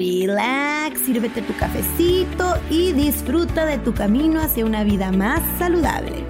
[0.00, 6.24] relax, sírvete tu cafecito y disfruta de tu camino hacia una vida más saludable.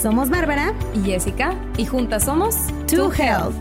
[0.00, 2.54] Somos Bárbara y Jessica y juntas somos
[2.86, 3.56] To Health.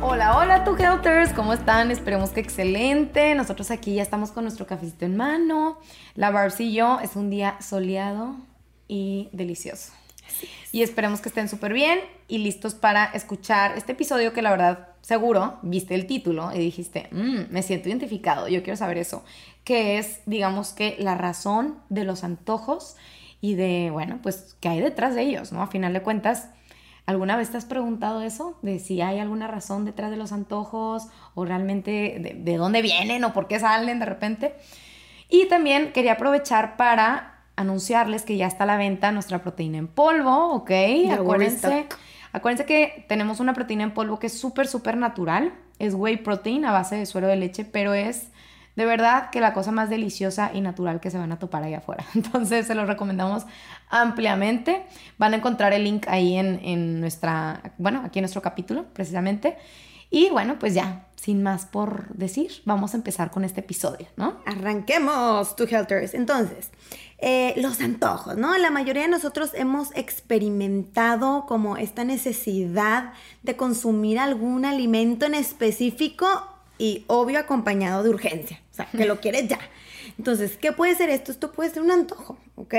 [0.00, 1.90] Hola, hola, To Healthers, ¿cómo están?
[1.90, 3.34] Esperemos que excelente.
[3.34, 5.78] Nosotros aquí ya estamos con nuestro cafecito en mano.
[6.14, 8.36] La Barbs y yo es un día soleado
[8.88, 9.92] y delicioso.
[10.72, 11.98] Y esperemos que estén súper bien
[12.28, 17.08] y listos para escuchar este episodio que la verdad seguro viste el título y dijiste,
[17.10, 19.24] mm, me siento identificado, yo quiero saber eso,
[19.64, 22.96] que es, digamos que, la razón de los antojos
[23.40, 25.62] y de, bueno, pues, qué hay detrás de ellos, ¿no?
[25.62, 26.50] A final de cuentas,
[27.06, 28.58] ¿alguna vez te has preguntado eso?
[28.62, 33.24] De si hay alguna razón detrás de los antojos o realmente de, de dónde vienen
[33.24, 34.54] o por qué salen de repente.
[35.28, 37.29] Y también quería aprovechar para
[37.60, 40.70] anunciarles que ya está a la venta nuestra proteína en polvo, ¿ok?
[41.12, 41.86] Acuérdense,
[42.32, 45.52] acuérdense que tenemos una proteína en polvo que es súper, súper natural.
[45.78, 48.28] Es whey protein a base de suero de leche, pero es
[48.76, 51.74] de verdad que la cosa más deliciosa y natural que se van a topar ahí
[51.74, 52.04] afuera.
[52.14, 53.44] Entonces se los recomendamos
[53.88, 54.84] ampliamente.
[55.18, 59.58] Van a encontrar el link ahí en, en nuestra, bueno, aquí en nuestro capítulo precisamente.
[60.10, 64.38] Y bueno, pues ya, sin más por decir, vamos a empezar con este episodio, ¿no?
[64.44, 66.14] Arranquemos, To Helters.
[66.14, 66.70] Entonces,
[67.22, 68.56] eh, los antojos, ¿no?
[68.56, 76.26] La mayoría de nosotros hemos experimentado como esta necesidad de consumir algún alimento en específico
[76.78, 79.58] y obvio acompañado de urgencia, o sea, que lo quieres ya.
[80.16, 81.30] Entonces, ¿qué puede ser esto?
[81.30, 82.74] Esto puede ser un antojo, ¿ok?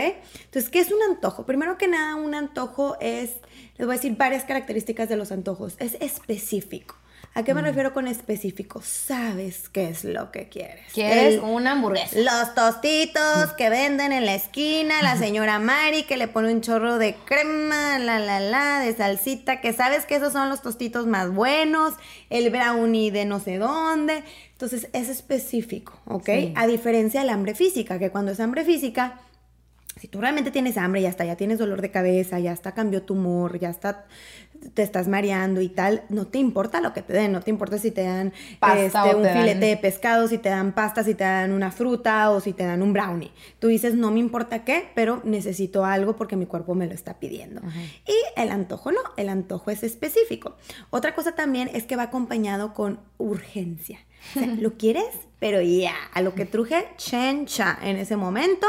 [0.46, 1.46] Entonces, ¿qué es un antojo?
[1.46, 3.34] Primero que nada, un antojo es,
[3.78, 6.96] les voy a decir varias características de los antojos, es específico.
[7.34, 8.82] ¿A qué me refiero con específico?
[8.84, 10.92] Sabes qué es lo que quieres.
[10.94, 12.20] ¿Quieres una hamburguesa?
[12.20, 16.98] Los tostitos que venden en la esquina, la señora Mari que le pone un chorro
[16.98, 21.34] de crema, la la la, de salsita, que sabes que esos son los tostitos más
[21.34, 21.94] buenos,
[22.30, 24.24] el brownie de no sé dónde.
[24.52, 26.30] Entonces es específico, ¿ok?
[26.56, 29.22] A diferencia del hambre física, que cuando es hambre física,
[30.02, 33.04] si tú realmente tienes hambre, ya está, ya tienes dolor de cabeza, ya está, cambió
[33.04, 34.06] tu humor, ya está,
[34.74, 37.78] te estás mareando y tal, no te importa lo que te den, no te importa
[37.78, 38.34] si te dan
[38.78, 42.40] este, un filete de pescado, si te dan pasta, si te dan una fruta o
[42.40, 43.32] si te dan un brownie.
[43.60, 47.20] Tú dices, no me importa qué, pero necesito algo porque mi cuerpo me lo está
[47.20, 47.62] pidiendo.
[48.08, 50.56] Y el antojo no, el antojo es específico.
[50.90, 54.00] Otra cosa también es que va acompañado con urgencia.
[54.60, 55.10] ¿Lo quieres?
[55.40, 58.68] Pero ya, a lo que truje, chencha en ese momento,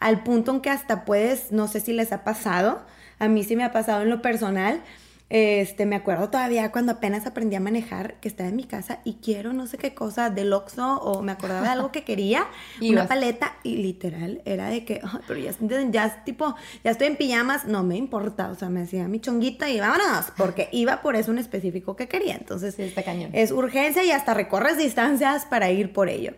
[0.00, 2.82] al punto en que hasta puedes, no sé si les ha pasado,
[3.18, 4.82] a mí sí me ha pasado en lo personal,
[5.30, 9.14] este, me acuerdo todavía cuando apenas aprendí a manejar, que estaba en mi casa y
[9.14, 12.46] quiero no sé qué cosa del Oxxo o me acordaba de algo que quería,
[12.80, 15.52] una paleta y literal era de que, pero ya,
[15.90, 19.70] ya tipo, ya estoy en pijamas, no me importa, o sea, me hacía mi chonguita
[19.70, 23.30] y vámonos, porque iba por eso un específico que quería, entonces cañón.
[23.32, 26.34] es urgencia y hasta recorres distancias para ir por ello.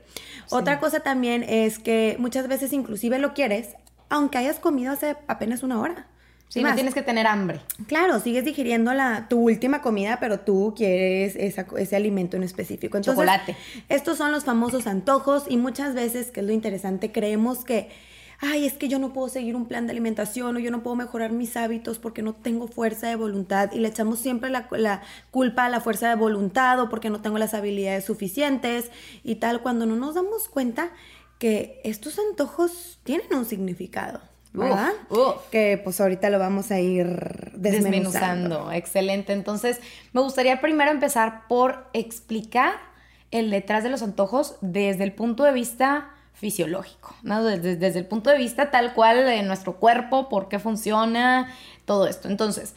[0.50, 3.74] Otra cosa también es que muchas veces inclusive lo quieres,
[4.08, 6.06] aunque hayas comido hace apenas una hora.
[6.48, 7.60] Sí, no tienes que tener hambre.
[7.86, 12.96] Claro, sigues digiriendo la, tu última comida, pero tú quieres ese alimento en específico.
[12.96, 13.56] Entonces, Chocolate.
[13.88, 17.90] Estos son los famosos antojos y muchas veces, que es lo interesante, creemos que,
[18.38, 20.94] ay, es que yo no puedo seguir un plan de alimentación o yo no puedo
[20.94, 25.02] mejorar mis hábitos porque no tengo fuerza de voluntad y le echamos siempre la, la
[25.32, 28.92] culpa a la fuerza de voluntad o porque no tengo las habilidades suficientes
[29.24, 30.90] y tal, cuando no nos damos cuenta
[31.40, 34.20] que estos antojos tienen un significado.
[34.52, 34.92] ¿Verdad?
[35.50, 38.72] Que pues ahorita lo vamos a ir desmenuzando.
[38.72, 39.32] Excelente.
[39.32, 39.80] Entonces,
[40.12, 42.74] me gustaría primero empezar por explicar
[43.30, 47.42] el detrás de los antojos desde el punto de vista fisiológico, ¿no?
[47.42, 51.52] desde, desde, el punto de vista tal cual de nuestro cuerpo, por qué funciona,
[51.86, 52.28] todo esto.
[52.28, 52.74] Entonces,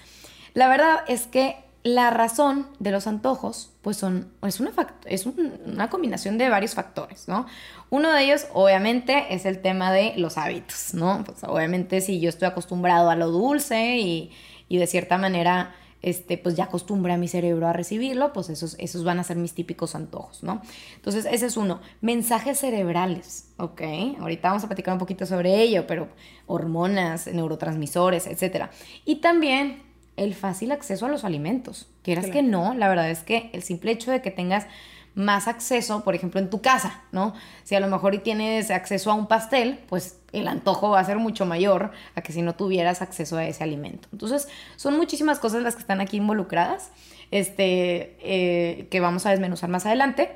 [0.53, 4.71] la verdad es que la razón de los antojos, pues son, es, una,
[5.05, 7.45] es una combinación de varios factores, ¿no?
[7.89, 11.23] Uno de ellos, obviamente, es el tema de los hábitos, ¿no?
[11.25, 14.31] Pues obviamente si yo estoy acostumbrado a lo dulce y,
[14.69, 19.19] de cierta manera, este, pues ya acostumbra mi cerebro a recibirlo, pues esos, esos van
[19.19, 20.61] a ser mis típicos antojos, ¿no?
[20.95, 21.79] Entonces, ese es uno.
[22.01, 23.81] Mensajes cerebrales, ¿ok?
[24.19, 26.09] Ahorita vamos a platicar un poquito sobre ello, pero
[26.45, 28.65] hormonas, neurotransmisores, etc.
[29.05, 29.88] Y también
[30.19, 31.87] el fácil acceso a los alimentos.
[32.03, 34.67] Quieras que no, la verdad es que el simple hecho de que tengas
[35.15, 37.33] más acceso, por ejemplo, en tu casa, ¿no?
[37.63, 41.17] Si a lo mejor tienes acceso a un pastel, pues el antojo va a ser
[41.17, 44.07] mucho mayor a que si no tuvieras acceso a ese alimento.
[44.11, 46.91] Entonces, son muchísimas cosas las que están aquí involucradas,
[47.31, 50.35] este, eh, que vamos a desmenuzar más adelante.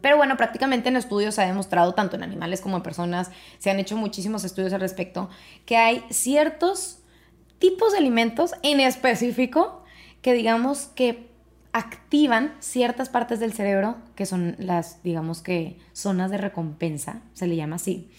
[0.00, 3.70] Pero bueno, prácticamente en estudios se ha demostrado, tanto en animales como en personas, se
[3.70, 5.28] han hecho muchísimos estudios al respecto,
[5.66, 7.01] que hay ciertos
[7.62, 9.84] tipos de alimentos en específico
[10.20, 11.30] que digamos que
[11.70, 17.54] activan ciertas partes del cerebro, que son las, digamos que, zonas de recompensa, se le
[17.54, 18.10] llama así,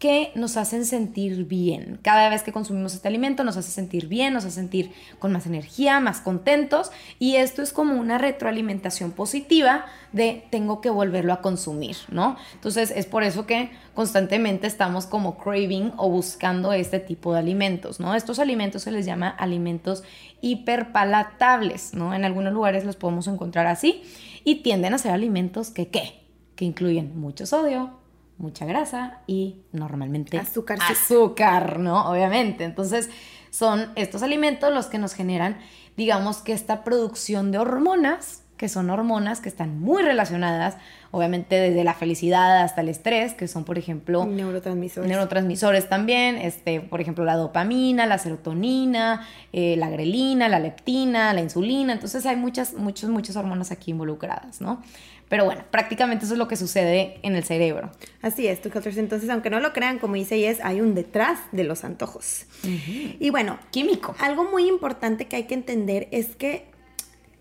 [0.00, 2.00] que nos hacen sentir bien.
[2.02, 5.44] Cada vez que consumimos este alimento nos hace sentir bien, nos hace sentir con más
[5.44, 11.42] energía, más contentos y esto es como una retroalimentación positiva de tengo que volverlo a
[11.42, 12.38] consumir, ¿no?
[12.54, 18.00] Entonces es por eso que constantemente estamos como craving o buscando este tipo de alimentos,
[18.00, 18.14] ¿no?
[18.14, 20.02] Estos alimentos se les llama alimentos
[20.40, 22.14] hiperpalatables, ¿no?
[22.14, 24.02] En algunos lugares los podemos encontrar así
[24.44, 26.22] y tienden a ser alimentos que, ¿qué?
[26.56, 27.99] Que incluyen mucho sodio,
[28.40, 30.78] mucha grasa y normalmente azúcar.
[30.88, 32.10] Azúcar, ¿no?
[32.10, 32.64] Obviamente.
[32.64, 33.10] Entonces,
[33.50, 35.58] son estos alimentos los que nos generan,
[35.96, 40.76] digamos que esta producción de hormonas, que son hormonas que están muy relacionadas,
[41.12, 45.08] obviamente desde la felicidad hasta el estrés, que son, por ejemplo, neurotransmisores.
[45.08, 51.40] Neurotransmisores también, este, por ejemplo, la dopamina, la serotonina, eh, la grelina, la leptina, la
[51.40, 51.94] insulina.
[51.94, 54.82] Entonces, hay muchas, muchas, muchas hormonas aquí involucradas, ¿no?
[55.30, 57.92] Pero bueno, prácticamente eso es lo que sucede en el cerebro.
[58.20, 61.84] Así es, Entonces, aunque no lo crean, como dice Yes, hay un detrás de los
[61.84, 62.46] antojos.
[62.64, 64.16] Y bueno, químico.
[64.18, 66.66] Algo muy importante que hay que entender es que,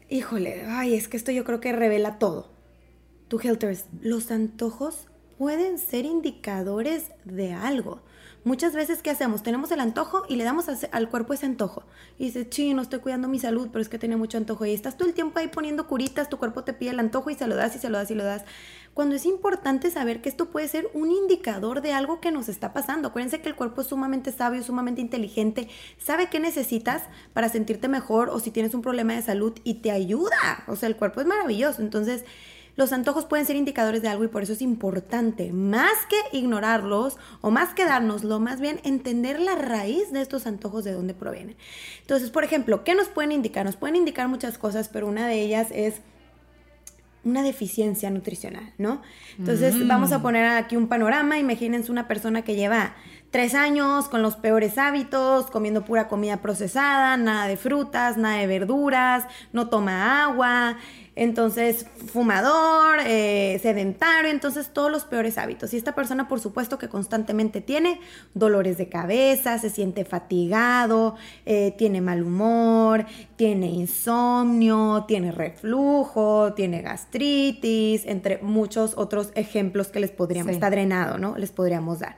[0.08, 2.52] híjole, ay, es que esto yo creo que revela todo.
[3.28, 5.08] Tu Helters, los antojos
[5.40, 8.04] pueden ser indicadores de algo.
[8.50, 9.44] Muchas veces, ¿qué hacemos?
[9.44, 11.84] Tenemos el antojo y le damos al cuerpo ese antojo.
[12.18, 14.66] Y dices, sí, no estoy cuidando mi salud, pero es que tenía mucho antojo.
[14.66, 17.36] Y estás todo el tiempo ahí poniendo curitas, tu cuerpo te pide el antojo y
[17.36, 18.46] se lo das y se lo das y lo das.
[18.96, 22.74] Cuando es importante saber que esto puede ser un indicador de algo que nos está
[22.74, 23.10] pasando.
[23.10, 25.68] Acuérdense que el cuerpo es sumamente sabio, sumamente inteligente,
[26.00, 27.04] sabe qué necesitas
[27.34, 30.64] para sentirte mejor o si tienes un problema de salud y te ayuda.
[30.66, 31.84] O sea, el cuerpo es maravilloso.
[31.84, 32.26] Entonces,
[32.80, 37.18] los antojos pueden ser indicadores de algo y por eso es importante, más que ignorarlos
[37.42, 41.58] o más que dárnoslo, más bien entender la raíz de estos antojos, de dónde provienen.
[42.00, 43.66] Entonces, por ejemplo, ¿qué nos pueden indicar?
[43.66, 45.96] Nos pueden indicar muchas cosas, pero una de ellas es
[47.26, 49.02] una deficiencia nutricional, ¿no?
[49.38, 49.86] Entonces, mm.
[49.86, 51.38] vamos a poner aquí un panorama.
[51.38, 52.96] Imagínense una persona que lleva
[53.32, 58.48] tres años con los peores hábitos, comiendo pura comida procesada, nada de frutas, nada de
[58.48, 60.78] verduras, no toma agua,
[61.16, 65.74] entonces fumador, eh, sedentario, entonces todos los peores hábitos.
[65.74, 68.00] Y esta persona, por supuesto, que constantemente tiene
[68.34, 71.16] dolores de cabeza, se siente fatigado,
[71.46, 73.06] eh, tiene mal humor,
[73.36, 81.18] tiene insomnio, tiene reflujo, tiene gastritis, entre muchos otros ejemplos que les podríamos, está drenado,
[81.18, 81.38] ¿no?
[81.38, 82.16] Les podríamos dar.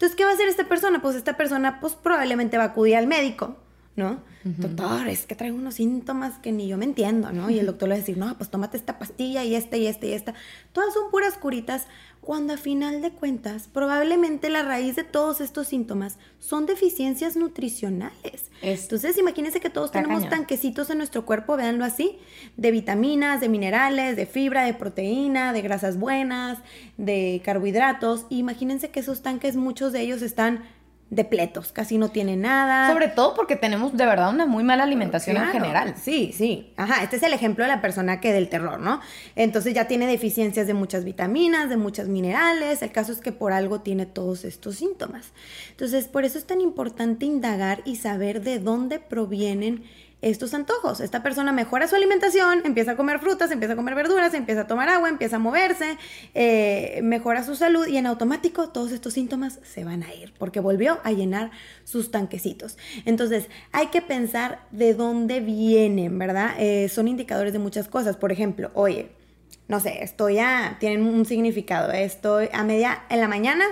[0.00, 1.02] Entonces, ¿qué va a hacer esta persona?
[1.02, 3.58] Pues esta persona, pues probablemente va a acudir al médico
[4.00, 4.22] ¿no?
[4.42, 7.50] Doctor, es que traigo unos síntomas que ni yo me entiendo, ¿no?
[7.50, 9.86] Y el doctor le va a decir, no, pues tómate esta pastilla y esta y
[9.86, 10.32] esta y esta.
[10.72, 11.86] Todas son puras curitas,
[12.20, 18.50] cuando a final de cuentas, probablemente la raíz de todos estos síntomas son deficiencias nutricionales.
[18.62, 22.18] Entonces, imagínense que todos tenemos tanquecitos en nuestro cuerpo, véanlo así,
[22.56, 26.58] de vitaminas, de minerales, de fibra, de proteína, de grasas buenas,
[26.98, 28.26] de carbohidratos.
[28.30, 30.62] imagínense que esos tanques, muchos de ellos están
[31.10, 32.88] depletos, casi no tiene nada.
[32.92, 35.94] Sobre todo porque tenemos de verdad una muy mala alimentación en general.
[36.00, 36.72] Sí, sí.
[36.76, 39.00] Ajá, este es el ejemplo de la persona que del terror, ¿no?
[39.34, 42.82] Entonces ya tiene deficiencias de muchas vitaminas, de muchos minerales.
[42.82, 45.32] El caso es que por algo tiene todos estos síntomas.
[45.70, 49.84] Entonces, por eso es tan importante indagar y saber de dónde provienen
[50.22, 51.00] estos antojos.
[51.00, 54.66] Esta persona mejora su alimentación, empieza a comer frutas, empieza a comer verduras, empieza a
[54.66, 55.96] tomar agua, empieza a moverse,
[56.34, 60.60] eh, mejora su salud y en automático todos estos síntomas se van a ir porque
[60.60, 61.50] volvió a llenar
[61.84, 62.76] sus tanquecitos.
[63.04, 66.54] Entonces hay que pensar de dónde vienen, ¿verdad?
[66.58, 68.16] Eh, son indicadores de muchas cosas.
[68.16, 69.10] Por ejemplo, oye,
[69.68, 73.64] no sé, estoy a, tienen un significado, estoy a media, en la mañana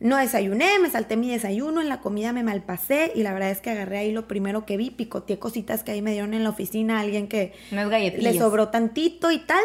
[0.00, 3.60] no desayuné, me salté mi desayuno, en la comida me malpasé y la verdad es
[3.60, 6.50] que agarré ahí lo primero que vi, picoteé cositas que ahí me dieron en la
[6.50, 9.62] oficina, alguien que le sobró tantito y tal.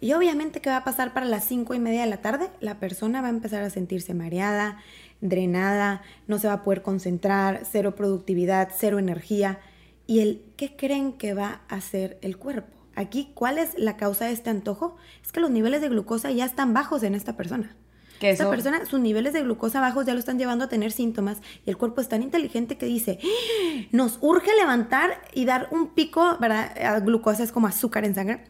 [0.00, 2.50] Y obviamente, ¿qué va a pasar para las cinco y media de la tarde?
[2.60, 4.78] La persona va a empezar a sentirse mareada,
[5.20, 9.58] drenada, no se va a poder concentrar, cero productividad, cero energía.
[10.06, 12.76] ¿Y el qué creen que va a hacer el cuerpo?
[12.94, 14.96] Aquí, ¿cuál es la causa de este antojo?
[15.24, 17.74] Es que los niveles de glucosa ya están bajos en esta persona.
[18.18, 21.38] Que Esta persona, sus niveles de glucosa bajos ya lo están llevando a tener síntomas
[21.64, 23.86] y el cuerpo es tan inteligente que dice, ¡Ah!
[23.92, 27.02] nos urge levantar y dar un pico, ¿verdad?
[27.04, 28.44] glucosa es como azúcar en sangre.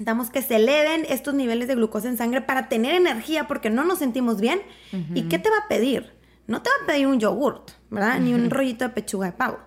[0.00, 3.84] Necesitamos que se eleven estos niveles de glucosa en sangre para tener energía porque no
[3.84, 4.62] nos sentimos bien.
[5.14, 6.14] ¿Y qué te va a pedir?
[6.46, 8.18] No te va a pedir un yogurt, ¿verdad?
[8.18, 9.58] Ni un rollito de pechuga de pavo.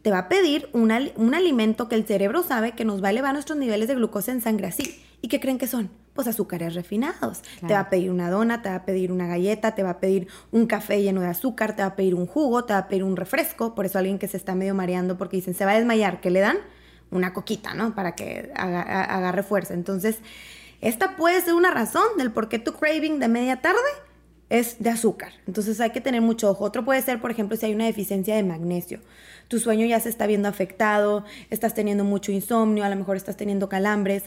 [0.00, 3.10] Te va a pedir un, un alimento que el cerebro sabe que nos va a
[3.10, 5.04] elevar nuestros niveles de glucosa en sangre así.
[5.20, 5.90] ¿Y qué creen que son?
[6.14, 7.42] Pues azúcares refinados.
[7.66, 10.00] Te va a pedir una dona, te va a pedir una galleta, te va a
[10.00, 12.88] pedir un café lleno de azúcar, te va a pedir un jugo, te va a
[12.88, 13.74] pedir un refresco.
[13.74, 16.30] Por eso alguien que se está medio mareando porque dicen, se va a desmayar, ¿qué
[16.30, 16.58] le dan?
[17.10, 17.94] Una coquita, ¿no?
[17.94, 19.72] Para que agarre fuerza.
[19.72, 20.18] Entonces,
[20.82, 23.78] esta puede ser una razón del por qué tu craving de media tarde
[24.52, 25.32] es de azúcar.
[25.46, 26.64] Entonces hay que tener mucho ojo.
[26.64, 29.00] Otro puede ser, por ejemplo, si hay una deficiencia de magnesio.
[29.48, 33.38] Tu sueño ya se está viendo afectado, estás teniendo mucho insomnio, a lo mejor estás
[33.38, 34.24] teniendo calambres.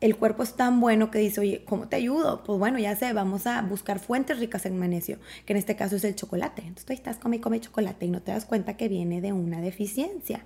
[0.00, 2.44] El cuerpo es tan bueno que dice, oye, ¿cómo te ayudo?
[2.44, 5.96] Pues bueno, ya sé, vamos a buscar fuentes ricas en magnesio, que en este caso
[5.96, 6.62] es el chocolate.
[6.62, 9.32] Entonces tú estás come y come chocolate y no te das cuenta que viene de
[9.32, 10.44] una deficiencia.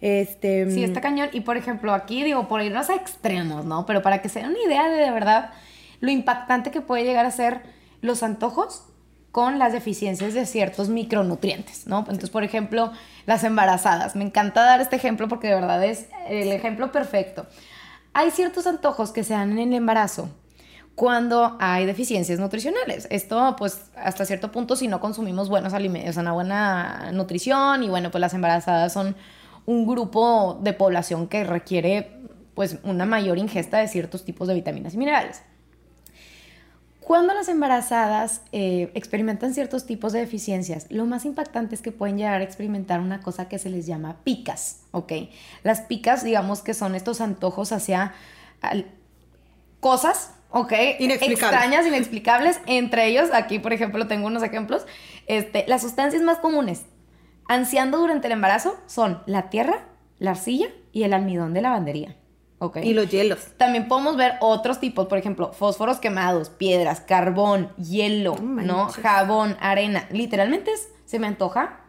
[0.00, 1.28] Este, sí, está cañón.
[1.32, 3.84] Y por ejemplo, aquí digo, por irnos a extremos, ¿no?
[3.86, 5.50] Pero para que se den una idea de de verdad
[6.00, 7.62] lo impactante que puede llegar a ser
[8.00, 8.84] los antojos
[9.32, 11.98] con las deficiencias de ciertos micronutrientes, ¿no?
[11.98, 12.92] Entonces, por ejemplo,
[13.26, 14.14] las embarazadas.
[14.14, 17.46] Me encanta dar este ejemplo porque de verdad es el ejemplo perfecto.
[18.14, 20.28] Hay ciertos antojos que se dan en el embarazo
[20.94, 23.08] cuando hay deficiencias nutricionales.
[23.10, 28.12] Esto, pues, hasta cierto punto, si no consumimos buenos alimentos, una buena nutrición, y bueno,
[28.12, 29.16] pues las embarazadas son
[29.66, 32.20] un grupo de población que requiere,
[32.54, 35.42] pues, una mayor ingesta de ciertos tipos de vitaminas y minerales.
[37.04, 42.16] Cuando las embarazadas eh, experimentan ciertos tipos de deficiencias, lo más impactante es que pueden
[42.16, 45.12] llegar a experimentar una cosa que se les llama picas, ¿ok?
[45.62, 48.14] Las picas, digamos que son estos antojos hacia
[49.80, 50.72] cosas, ¿ok?
[50.72, 52.58] Extrañas, inexplicables.
[52.64, 54.86] Entre ellos, aquí por ejemplo tengo unos ejemplos,
[55.26, 56.86] este, las sustancias más comunes
[57.46, 59.84] ansiando durante el embarazo son la tierra,
[60.18, 62.16] la arcilla y el almidón de lavandería.
[62.82, 63.38] Y los hielos.
[63.56, 68.88] También podemos ver otros tipos, por ejemplo, fósforos quemados, piedras, carbón, hielo, ¿no?
[68.88, 70.06] Jabón, arena.
[70.10, 70.70] Literalmente
[71.04, 71.80] se me antoja.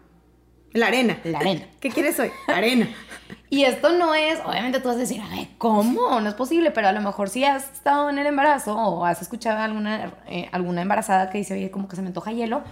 [0.74, 1.20] La arena.
[1.24, 1.67] La arena.
[1.79, 2.32] ¿Qué quieres hoy?
[2.48, 2.89] Arena.
[3.50, 6.20] y esto no es, obviamente tú vas a decir, a ver, ¿cómo?
[6.20, 9.22] No es posible, pero a lo mejor si has estado en el embarazo o has
[9.22, 12.63] escuchado alguna, eh, alguna embarazada que dice, oye, como que se me antoja hielo,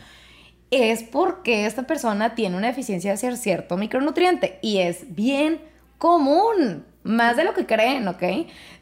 [0.69, 5.61] es porque esta persona tiene una deficiencia de cierto micronutriente y es bien
[5.97, 8.23] común más de lo que creen, ¿ok?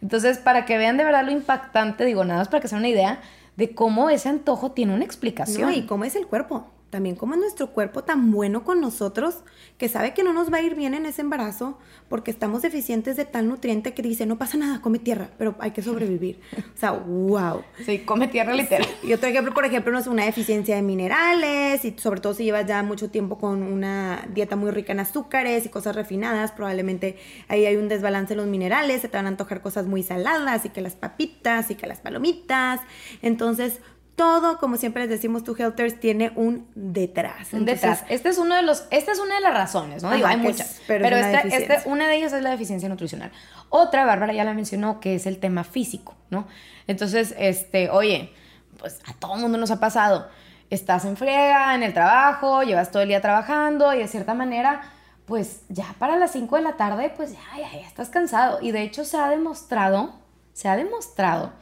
[0.02, 2.82] Entonces, para que vean de verdad lo impactante, digo, nada más para que se den
[2.82, 3.22] una idea
[3.58, 5.74] de cómo ese antojo tiene una explicación.
[5.74, 9.44] y cómo es el cuerpo también como es nuestro cuerpo tan bueno con nosotros
[9.78, 11.80] que sabe que no nos va a ir bien en ese embarazo
[12.10, 15.72] porque estamos deficientes de tal nutriente que dice, no pasa nada, come tierra, pero hay
[15.72, 16.40] que sobrevivir.
[16.76, 17.64] O sea, wow.
[17.86, 18.88] Sí, come tierra literal.
[19.02, 22.44] Y otro ejemplo, por ejemplo, no es una deficiencia de minerales y sobre todo si
[22.44, 27.18] llevas ya mucho tiempo con una dieta muy rica en azúcares y cosas refinadas, probablemente
[27.48, 30.66] ahí hay un desbalance en los minerales, se te van a antojar cosas muy saladas
[30.66, 32.82] y que las papitas y que las palomitas.
[33.22, 33.80] Entonces,
[34.22, 37.54] todo, como siempre les decimos, tu Helters tiene un detrás.
[37.54, 38.04] Un detrás.
[38.08, 40.12] Este es uno de los, esta es una de las razones, ¿no?
[40.12, 40.80] Digo, hay muchas.
[40.86, 43.32] pero, esta, una de ellas es la deficiencia nutricional.
[43.70, 46.48] Otra, Bárbara ya la mencionó, que es el tema físico, ¿no?
[46.86, 48.32] Entonces, este, oye,
[48.78, 50.28] pues a todo el mundo nos ha pasado.
[50.70, 54.84] Estás en friega, en el trabajo, llevas todo el día trabajando y de cierta manera,
[55.26, 58.60] pues ya para las 5 de la tarde, pues ya, ya, ya estás cansado.
[58.62, 60.14] Y de hecho se ha demostrado,
[60.54, 61.54] se ha demostrado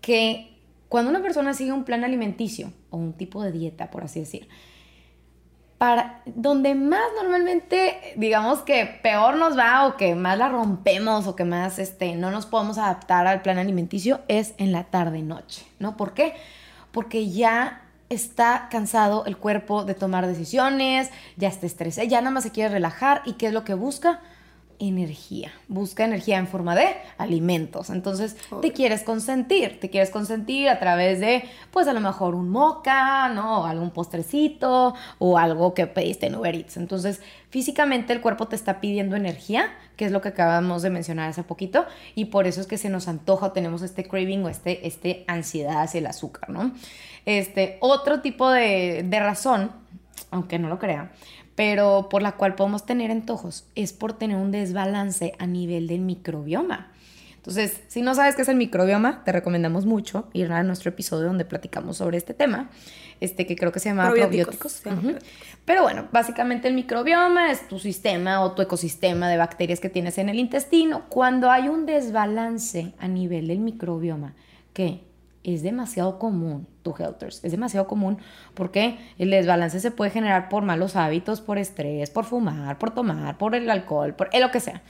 [0.00, 0.49] que
[0.90, 4.48] cuando una persona sigue un plan alimenticio o un tipo de dieta, por así decir,
[5.78, 11.36] para donde más normalmente, digamos que peor nos va o que más la rompemos o
[11.36, 15.96] que más este, no nos podemos adaptar al plan alimenticio es en la tarde-noche, ¿no?
[15.96, 16.34] ¿Por qué?
[16.90, 22.42] Porque ya está cansado el cuerpo de tomar decisiones, ya está estresado, ya nada más
[22.42, 24.20] se quiere relajar y ¿qué es lo que busca?
[24.80, 27.90] Energía, busca energía en forma de alimentos.
[27.90, 32.48] Entonces, te quieres consentir, te quieres consentir a través de, pues a lo mejor un
[32.48, 33.60] moca, ¿no?
[33.60, 36.78] O algún postrecito o algo que pediste en Uber Eats.
[36.78, 37.20] Entonces,
[37.50, 41.42] físicamente el cuerpo te está pidiendo energía, que es lo que acabamos de mencionar hace
[41.42, 41.84] poquito,
[42.14, 45.24] y por eso es que se nos antoja o tenemos este craving o este, este
[45.28, 46.72] ansiedad hacia el azúcar, ¿no?
[47.26, 49.72] Este, otro tipo de, de razón,
[50.30, 51.12] aunque no lo crea,
[51.60, 56.00] pero por la cual podemos tener antojos es por tener un desbalance a nivel del
[56.00, 56.90] microbioma.
[57.36, 61.26] Entonces, si no sabes qué es el microbioma, te recomendamos mucho ir a nuestro episodio
[61.26, 62.70] donde platicamos sobre este tema,
[63.20, 64.80] este que creo que se llama probióticos.
[65.66, 70.16] Pero bueno, básicamente el microbioma es tu sistema o tu ecosistema de bacterias que tienes
[70.16, 71.10] en el intestino.
[71.10, 74.32] Cuando hay un desbalance a nivel del microbioma,
[74.72, 75.02] ¿qué?
[75.42, 78.18] Es demasiado común, tu Helters, es demasiado común
[78.54, 83.38] porque el desbalance se puede generar por malos hábitos, por estrés, por fumar, por tomar,
[83.38, 84.82] por el alcohol, por lo que sea.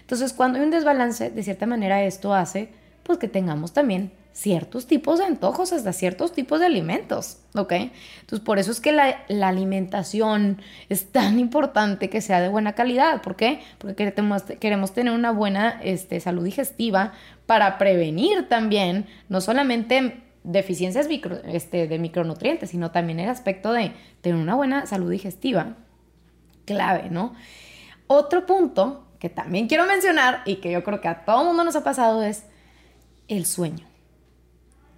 [0.00, 2.70] Entonces, cuando hay un desbalance, de cierta manera esto hace
[3.02, 7.72] pues que tengamos también ciertos tipos de antojos, hasta ciertos tipos de alimentos, ¿ok?
[8.20, 13.22] Entonces, por eso es que la, alimentación es tan importante que sea de buena calidad.
[13.22, 13.62] ¿Por qué?
[13.78, 14.12] Porque
[14.60, 17.14] queremos, tener una buena este, salud digestiva
[17.46, 21.08] para prevenir también, no solamente deficiencias
[21.46, 25.76] este, de micronutrientes, sino también el aspecto de tener una buena salud digestiva.
[26.66, 27.34] Clave, ¿no?
[28.06, 31.74] Otro punto que también quiero mencionar y que yo creo que a todo mundo nos
[31.74, 32.44] ha pasado es
[33.28, 33.85] el sueño.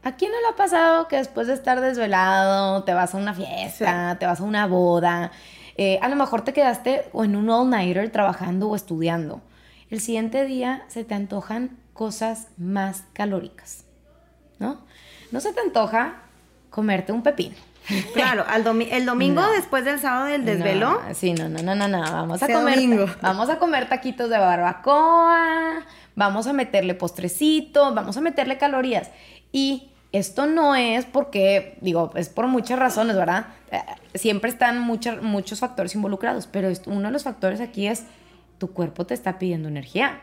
[0.02, 3.34] ¿A quién no le ha pasado que después de estar desvelado te vas a una
[3.34, 5.32] fiesta, te vas a una boda?
[5.76, 9.40] Eh, a lo mejor te quedaste o en un all-nighter trabajando o estudiando.
[9.90, 13.84] El siguiente día se te antojan cosas más calóricas,
[14.58, 14.78] ¿no?
[15.30, 16.22] No se te antoja
[16.70, 17.56] comerte un pepino.
[18.12, 18.44] Claro,
[18.90, 21.00] el domingo después del sábado del desvelo.
[21.14, 22.00] sí, no, no, no, no, no.
[22.02, 22.78] Vamos a comer.
[23.22, 25.84] Vamos a comer taquitos de barbacoa.
[26.14, 27.94] Vamos a meterle postrecito.
[27.94, 29.10] Vamos a meterle calorías.
[29.52, 33.46] Y esto no es porque, digo, es por muchas razones, ¿verdad?
[33.70, 33.80] Eh,
[34.14, 38.04] siempre están muchos, muchos factores involucrados, pero uno de los factores aquí es
[38.58, 40.20] tu cuerpo te está pidiendo energía.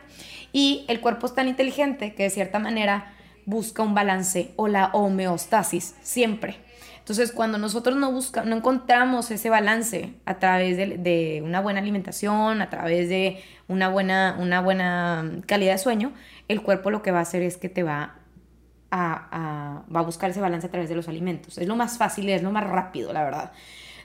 [0.51, 3.13] Y el cuerpo es tan inteligente que de cierta manera
[3.45, 6.57] busca un balance o la homeostasis siempre.
[6.97, 12.63] Entonces, cuando nosotros no, buscamos, no encontramos ese balance a través de, una buena alimentación,
[12.63, 16.13] a través de una buena, una buena calidad de sueño,
[16.47, 18.15] el cuerpo lo que va a hacer es que te va
[18.95, 21.57] va a buscar ese balance a través de los alimentos.
[21.57, 23.51] Es lo más fácil y es lo más rápido, la verdad.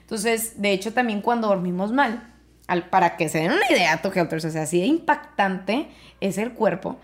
[0.01, 2.33] Entonces, de hecho, también cuando dormimos mal,
[2.67, 5.87] al, para que se den una idea, Toque o sea, así de impactante
[6.19, 6.97] es el cuerpo,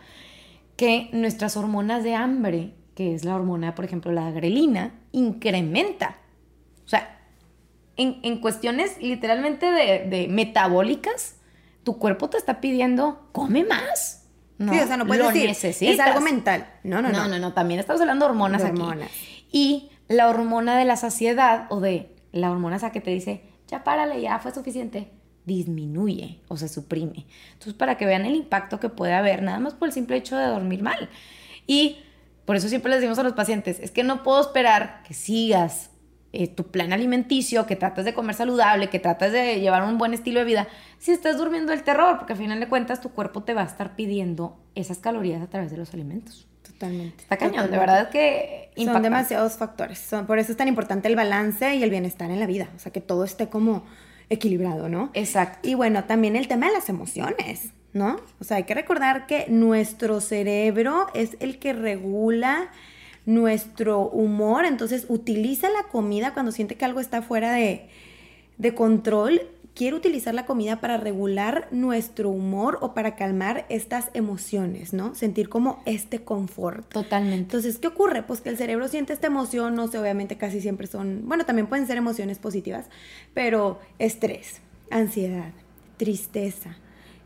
[0.76, 6.18] que nuestras hormonas de hambre, que es la hormona, por ejemplo, la grelina, incrementa.
[6.86, 7.20] O sea,
[7.96, 11.36] en, en cuestiones literalmente de, de metabólicas,
[11.84, 14.17] tu cuerpo te está pidiendo, come más.
[14.58, 16.68] No, sí, o sea, no puedes decir, es algo mental.
[16.84, 17.20] No, no, no.
[17.20, 18.82] No, no, no, también estamos hablando de hormonas, aquí.
[19.52, 23.84] Y la hormona de la saciedad o de la hormona esa que te dice, ya
[23.84, 25.12] párale, ya fue suficiente,
[25.46, 27.26] disminuye o se suprime.
[27.54, 30.38] Entonces, para que vean el impacto que puede haber, nada más por el simple hecho
[30.38, 31.10] de dormir mal.
[31.68, 31.98] Y
[32.46, 35.92] por eso siempre les decimos a los pacientes, es que no puedo esperar que sigas
[36.40, 40.14] eh, tu plan alimenticio, que tratas de comer saludable, que tratas de llevar un buen
[40.14, 40.68] estilo de vida,
[41.00, 43.66] si estás durmiendo el terror, porque al final de cuentas tu cuerpo te va a
[43.66, 46.48] estar pidiendo esas calorías a través de los alimentos.
[46.62, 47.24] Totalmente.
[47.24, 49.98] Está cañón, de verdad que Son demasiados factores.
[49.98, 52.70] Son, por eso es tan importante el balance y el bienestar en la vida.
[52.76, 53.84] O sea, que todo esté como
[54.30, 55.10] equilibrado, ¿no?
[55.16, 55.68] Exacto.
[55.68, 58.18] Y bueno, también el tema de las emociones, ¿no?
[58.40, 62.70] O sea, hay que recordar que nuestro cerebro es el que regula
[63.28, 67.90] nuestro humor, entonces utiliza la comida cuando siente que algo está fuera de,
[68.58, 69.42] de control.
[69.76, 75.14] Quiere utilizar la comida para regular nuestro humor o para calmar estas emociones, ¿no?
[75.14, 76.88] Sentir como este confort.
[76.88, 77.44] Totalmente.
[77.44, 78.24] Entonces, ¿qué ocurre?
[78.24, 81.68] Pues que el cerebro siente esta emoción, no sé, obviamente casi siempre son, bueno, también
[81.68, 82.86] pueden ser emociones positivas,
[83.36, 85.52] pero estrés, ansiedad,
[85.98, 86.78] tristeza,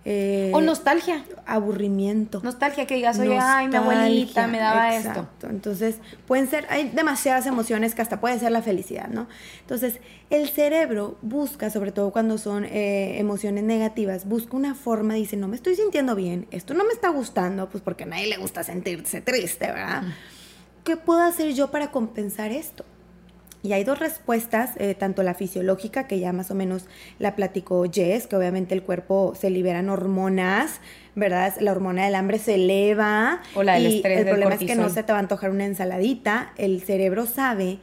[0.03, 1.23] eh, o nostalgia.
[1.45, 2.41] Aburrimiento.
[2.43, 5.27] Nostalgia, que digas, oye, ay, mi abuelita me daba exacto.
[5.33, 5.49] esto.
[5.49, 9.27] Entonces, pueden ser, hay demasiadas emociones que hasta puede ser la felicidad, ¿no?
[9.61, 15.37] Entonces, el cerebro busca, sobre todo cuando son eh, emociones negativas, busca una forma, dice,
[15.37, 18.37] no me estoy sintiendo bien, esto no me está gustando, pues porque a nadie le
[18.37, 20.03] gusta sentirse triste, ¿verdad?
[20.83, 22.85] ¿Qué puedo hacer yo para compensar esto?
[23.63, 26.87] Y hay dos respuestas, eh, tanto la fisiológica, que ya más o menos
[27.19, 30.81] la platicó Jess, que obviamente el cuerpo se liberan hormonas,
[31.15, 31.53] ¿verdad?
[31.59, 33.41] La hormona del hambre se eleva.
[33.53, 35.65] O la del y El problema es que no se te va a antojar una
[35.65, 36.53] ensaladita.
[36.57, 37.79] El cerebro sabe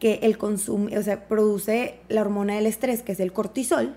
[0.00, 3.96] que el consumo, o sea, produce la hormona del estrés, que es el cortisol,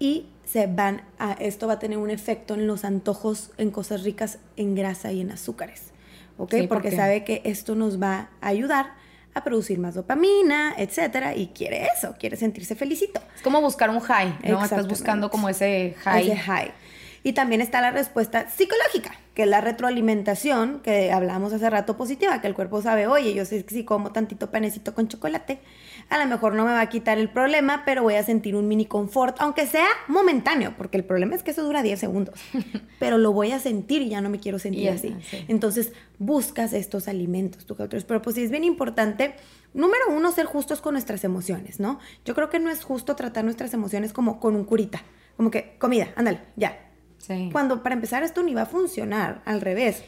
[0.00, 4.02] y se van a, esto va a tener un efecto en los antojos, en cosas
[4.02, 5.92] ricas en grasa y en azúcares.
[6.38, 6.54] ¿Ok?
[6.68, 9.05] porque sabe que esto nos va a ayudar
[9.36, 13.20] a producir más dopamina, etcétera, y quiere eso, quiere sentirse felicito.
[13.36, 14.64] Es como buscar un high, ¿no?
[14.64, 16.24] Estás buscando como ese high.
[16.24, 16.72] Ese high.
[17.22, 22.40] Y también está la respuesta psicológica, que es la retroalimentación que hablamos hace rato positiva,
[22.40, 25.58] que el cuerpo sabe, oye, yo sé que si como tantito panecito con chocolate,
[26.08, 28.68] a lo mejor no me va a quitar el problema, pero voy a sentir un
[28.68, 32.40] mini confort, aunque sea momentáneo, porque el problema es que eso dura 10 segundos,
[32.98, 35.16] pero lo voy a sentir y ya no me quiero sentir así.
[35.48, 38.04] Entonces buscas estos alimentos, tú otros.
[38.04, 39.34] Pero pues sí es bien importante,
[39.74, 41.98] número uno, ser justos con nuestras emociones, ¿no?
[42.24, 45.02] Yo creo que no es justo tratar nuestras emociones como con un curita,
[45.36, 46.82] como que comida, ándale, ya.
[47.50, 50.04] Cuando para empezar esto ni va a funcionar, al revés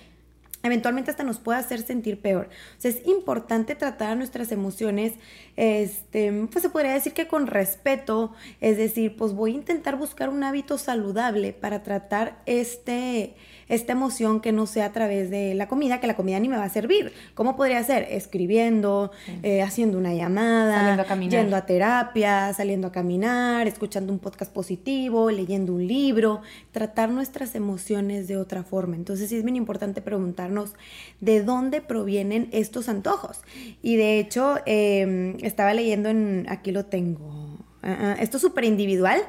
[0.62, 2.48] eventualmente hasta nos puede hacer sentir peor.
[2.76, 5.14] O sea, es importante tratar nuestras emociones,
[5.56, 10.28] este, pues se podría decir que con respeto, es decir, pues voy a intentar buscar
[10.28, 13.34] un hábito saludable para tratar este,
[13.68, 16.56] esta emoción que no sea a través de la comida, que la comida ni me
[16.56, 17.12] va a servir.
[17.34, 18.06] ¿Cómo podría ser?
[18.10, 25.30] Escribiendo, eh, haciendo una llamada, yendo a terapia, saliendo a caminar, escuchando un podcast positivo,
[25.30, 26.40] leyendo un libro,
[26.72, 28.96] tratar nuestras emociones de otra forma.
[28.96, 30.00] Entonces sí es bien importante
[30.48, 30.74] preguntarnos
[31.20, 33.40] de dónde provienen estos antojos.
[33.82, 38.64] Y de hecho, em, estaba leyendo en, aquí lo tengo, ah, ah, esto es súper
[38.64, 39.20] individual,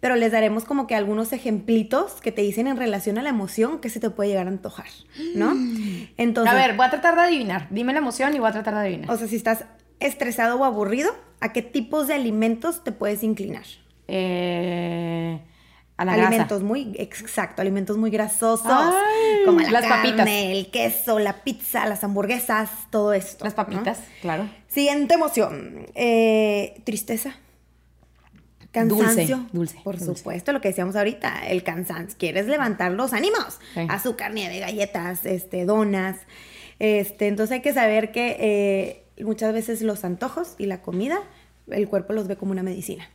[0.00, 3.80] pero les daremos como que algunos ejemplitos que te dicen en relación a la emoción
[3.80, 4.88] que se te puede llegar a antojar,
[5.34, 5.54] ¿no?
[6.18, 7.68] Entonces, a ver, voy a tratar de adivinar.
[7.70, 9.10] Dime la emoción y voy a tratar de adivinar.
[9.10, 9.64] O sea, si estás
[10.00, 13.64] estresado o aburrido, ¿a qué tipos de alimentos te puedes inclinar?
[14.06, 15.40] Eh,
[15.96, 18.94] a la alimentos muy exacto, alimentos muy grasosos,
[19.44, 23.44] como la las papitas, el queso, la pizza, las hamburguesas, todo esto.
[23.44, 24.48] Las papitas, claro.
[24.68, 27.36] Siguiente emoción, eh, tristeza.
[28.72, 29.46] Cansancio.
[29.52, 32.18] Dulce, Por supuesto, lo que decíamos ahorita, el cansancio.
[32.18, 33.60] Quieres levantar los ánimos.
[33.88, 36.16] Azúcar, nieve, galletas, este, donas.
[36.80, 41.20] Este, entonces hay que saber que eh, muchas veces los antojos y la comida,
[41.70, 43.08] el cuerpo los ve como una medicina.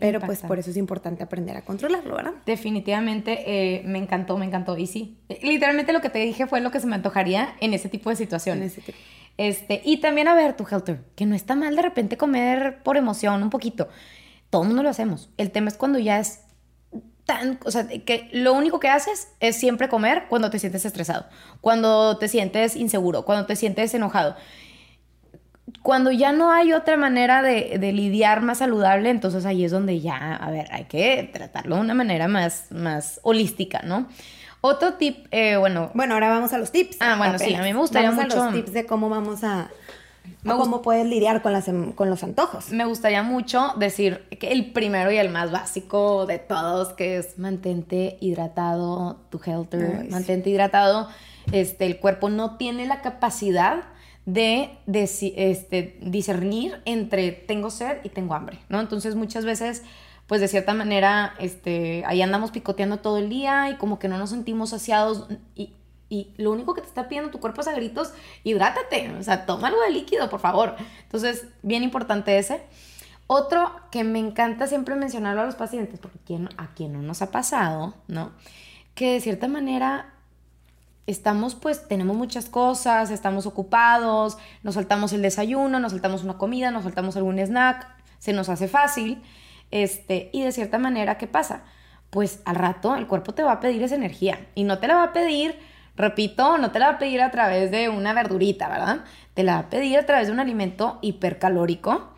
[0.00, 2.34] Pero pues por eso es importante aprender a controlarlo, ¿verdad?
[2.46, 4.76] Definitivamente eh, me encantó, me encantó.
[4.78, 7.88] Y sí, literalmente lo que te dije fue lo que se me antojaría en ese
[7.88, 8.78] tipo de situaciones.
[9.36, 12.96] Este, y también a ver, tu Helter, que no está mal de repente comer por
[12.96, 13.88] emoción un poquito
[14.54, 15.30] todo el mundo lo hacemos.
[15.36, 16.38] El tema es cuando ya es
[17.24, 21.26] tan, o sea, que lo único que haces es siempre comer cuando te sientes estresado,
[21.60, 24.36] cuando te sientes inseguro, cuando te sientes enojado.
[25.82, 30.34] Cuando ya no hay otra manera de, lidiar más saludable, entonces ahí es donde ya,
[30.34, 34.08] a ver, hay que tratarlo de una manera más, más holística, ¿no?
[34.62, 35.90] Otro tip, eh, bueno.
[35.92, 36.96] Bueno, ahora vamos a los tips.
[37.00, 38.42] Ah, bueno, sí, a mí me gustaría vamos mucho.
[38.42, 39.68] A los tips de cómo vamos a,
[40.46, 42.70] ¿Cómo puedes lidiar con, las, em, con los antojos?
[42.70, 47.38] Me gustaría mucho decir que el primero y el más básico de todos, que es
[47.38, 51.08] mantente hidratado, tu healther, mantente hidratado.
[51.52, 53.84] Este, el cuerpo no tiene la capacidad
[54.26, 58.80] de, este, discernir entre tengo sed y tengo hambre, ¿no?
[58.80, 59.82] Entonces muchas veces
[60.26, 64.16] pues de cierta manera, este, ahí andamos picoteando todo el día y como que no
[64.16, 65.74] nos sentimos saciados y
[66.08, 68.12] y lo único que te está pidiendo tu cuerpo es a gritos,
[68.44, 70.76] hidrátate, o sea, toma de líquido, por favor.
[71.02, 72.62] Entonces, bien importante ese.
[73.26, 77.30] Otro que me encanta siempre mencionarlo a los pacientes, porque a quien no nos ha
[77.30, 78.32] pasado, ¿no?
[78.94, 80.13] Que de cierta manera
[81.06, 86.70] estamos, pues, tenemos muchas cosas, estamos ocupados, nos saltamos el desayuno, nos saltamos una comida,
[86.70, 87.86] nos saltamos algún snack,
[88.18, 89.22] se nos hace fácil,
[89.70, 91.64] este, y de cierta manera, ¿qué pasa?
[92.10, 94.94] Pues al rato el cuerpo te va a pedir esa energía y no te la
[94.94, 95.58] va a pedir
[95.96, 99.04] Repito, no te la va a pedir a través de una verdurita, ¿verdad?
[99.34, 102.10] Te la va a pedir a través de un alimento hipercalórico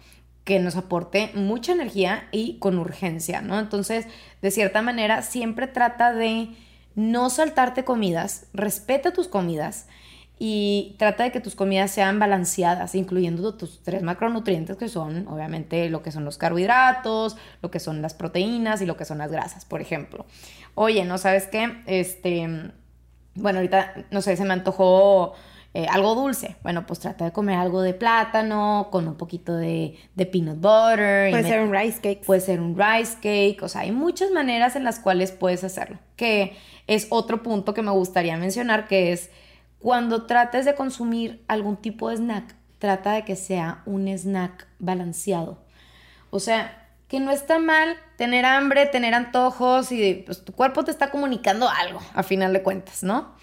[0.45, 3.59] que nos aporte mucha energía y con urgencia, ¿no?
[3.59, 4.07] Entonces,
[4.41, 6.51] de cierta manera, siempre trata de
[6.97, 9.87] no saltarte comidas, respeta tus comidas
[10.39, 15.89] y trata de que tus comidas sean balanceadas, incluyendo tus tres macronutrientes que son, obviamente,
[15.89, 19.31] lo que son los carbohidratos, lo que son las proteínas y lo que son las
[19.31, 20.27] grasas, por ejemplo.
[20.75, 21.83] Oye, ¿no sabes qué?
[21.87, 22.73] Este
[23.37, 25.35] bueno, ahorita, no sé, se me antojó
[25.77, 26.57] eh, algo dulce.
[26.63, 29.99] Bueno, pues trata de comer algo de plátano con un poquito de,
[30.33, 31.31] peanut butter.
[31.31, 32.25] Puede ser un rice cake.
[32.25, 33.63] Puede ser un rice cake.
[33.63, 35.99] O sea, hay muchas maneras en las cuales puedes hacerlo.
[36.17, 39.29] Que es otro punto que me gustaría mencionar, que es
[39.79, 45.59] cuando trates de consumir algún tipo de snack, trata de que sea un snack balanceado.
[46.31, 50.91] O sea, que no está mal tener hambre, tener antojos y pues tu cuerpo te
[50.91, 53.35] está comunicando algo, a final de cuentas, ¿no?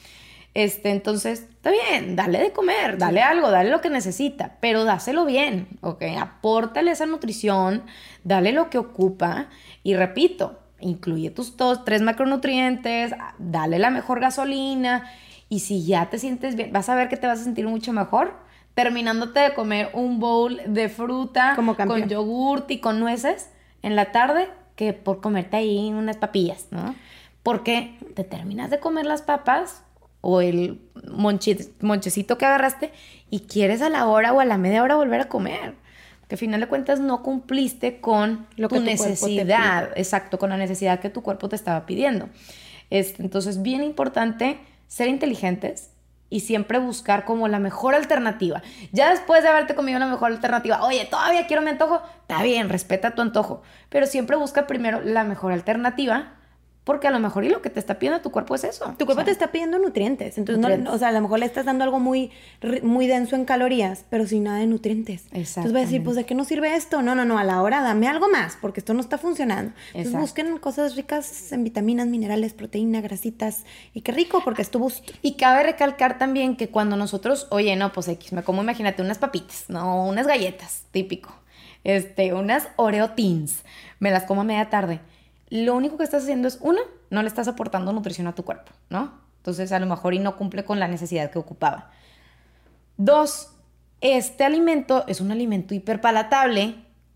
[0.54, 5.26] Este, entonces, está bien, dale de comer, dale algo, dale lo que necesita, pero dáselo
[5.26, 6.04] bien, ¿ok?
[6.20, 7.84] Apórtale esa nutrición,
[8.24, 9.48] dale lo que ocupa
[9.82, 15.10] y repito, incluye tus dos, tres macronutrientes, dale la mejor gasolina
[15.50, 17.92] y si ya te sientes bien, vas a ver que te vas a sentir mucho
[17.92, 18.36] mejor
[18.76, 23.50] terminándote de comer un bowl de fruta con yogurt y con nueces
[23.82, 26.96] en la tarde que por comerte ahí unas papillas, ¿no?
[27.44, 29.84] Porque te terminas de comer las papas
[30.26, 30.80] o el
[31.12, 32.94] monchecito que agarraste
[33.30, 35.76] y quieres a la hora o a la media hora volver a comer.
[36.30, 41.02] Que al final de cuentas no cumpliste con Lo tu, necesidad, exacto, con la necesidad
[41.02, 42.30] que tu cuerpo te estaba pidiendo.
[42.90, 45.90] Este, entonces, bien importante ser inteligentes,
[46.30, 48.64] y siempre buscar como la mejor alternativa.
[48.92, 52.70] Ya después de haberte comido la mejor alternativa, oye, todavía quiero mi antojo, está bien,
[52.70, 56.34] respeta tu antojo, pero siempre busca primero la mejor alternativa
[56.84, 58.94] Porque a lo mejor y lo que te está pidiendo tu cuerpo es eso.
[58.98, 60.38] Tu cuerpo te está pidiendo nutrientes.
[60.38, 62.32] Entonces, no- o sea, a lo mejor le estás dando algo muy,
[62.82, 65.24] muy denso en calorías, pero sin nada de nutrientes.
[65.32, 67.02] Entonces va a decir, pues, ¿de qué nos sirve esto?
[67.02, 69.72] No, no, no, a la hora dame algo más, porque esto no está funcionando.
[69.94, 70.20] Entonces Exacto.
[70.20, 73.64] busquen cosas ricas en vitaminas, minerales, proteína, grasitas.
[73.94, 74.92] Y qué rico, porque es tu.
[75.22, 79.20] Y cabe recalcar también que cuando nosotros, oye, no, pues X, me como, imagínate, unas
[79.20, 81.34] papitas, no, unas galletas, típico.
[81.86, 83.64] Este, unas Oreo Teens,
[84.00, 85.00] me las como a media tarde.
[85.54, 88.72] Lo único que estás haciendo es, una, no le estás aportando nutrición a tu cuerpo,
[88.90, 89.14] ¿no?
[89.38, 91.92] Entonces, a lo mejor y no cumple con la necesidad que ocupaba.
[92.98, 93.52] Dos,
[94.02, 96.74] este alimento es un alimento hiperpalatable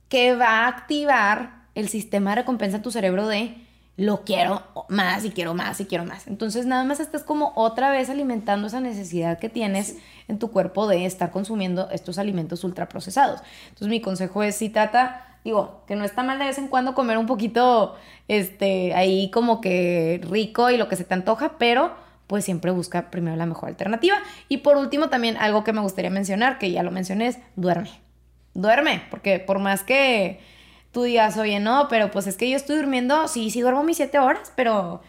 [0.08, 3.58] que va a activar el sistema de recompensa en tu cerebro de
[3.96, 6.28] lo quiero más y quiero más y quiero más.
[6.28, 9.98] Entonces nada más estás como otra vez alimentando esa necesidad que tienes
[10.28, 13.42] en tu cuerpo de estar consumiendo estos alimentos ultraprocesados.
[13.70, 16.94] Entonces mi consejo es si trata, digo, que no está mal de vez en cuando
[16.94, 17.96] comer un poquito,
[18.28, 21.96] este, ahí como que rico y lo que se te antoja, pero
[22.28, 24.18] pues siempre busca primero la mejor alternativa.
[24.50, 27.92] Y por último también algo que me gustaría mencionar, que ya lo mencioné, es duerme.
[28.56, 30.42] Duerme, porque por más que
[30.92, 33.96] tú digas, oye, no, pero pues es que yo estoy durmiendo, sí, sí duermo mis
[33.96, 35.02] siete horas, pero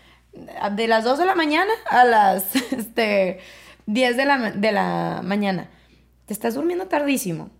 [0.71, 3.41] de las 2 de la mañana a las este,
[3.87, 5.69] 10 de la, de la mañana,
[6.27, 7.51] te estás durmiendo tardísimo.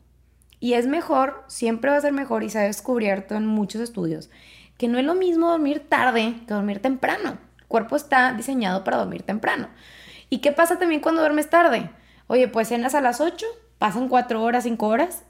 [0.61, 4.31] Y es mejor, siempre va a ser mejor, y se ha descubierto en muchos estudios,
[4.77, 7.39] que no es lo mismo dormir tarde que dormir temprano.
[7.59, 9.69] El cuerpo está diseñado para dormir temprano.
[10.31, 11.91] ¿Y qué pasa también cuando duermes tarde?
[12.27, 13.47] Oye, pues cenas a las 8,
[13.79, 15.23] pasan 4 horas, 5 horas,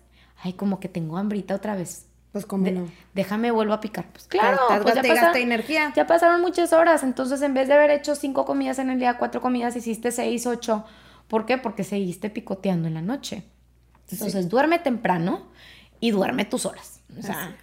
[0.43, 2.07] ay, como que tengo hambrita otra vez.
[2.33, 2.88] Pues, ¿cómo De- no?
[3.14, 4.07] Déjame vuelvo a picar.
[4.12, 5.93] Pues claro, Estás pues ya, gaste y pasa- gaste energía.
[5.97, 7.03] ya pasaron muchas horas.
[7.03, 10.47] Entonces, en vez de haber hecho cinco comidas en el día, cuatro comidas, hiciste seis,
[10.47, 10.85] ocho.
[11.27, 11.57] ¿Por qué?
[11.59, 13.45] Porque seguiste picoteando en la noche.
[14.11, 15.47] Entonces, duerme temprano
[16.01, 17.01] y duerme tus horas.
[17.18, 17.57] O sea,